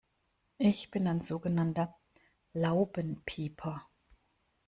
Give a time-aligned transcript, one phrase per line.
[0.57, 1.93] Ich bin ein so genannter
[2.53, 3.87] Laubenpieper.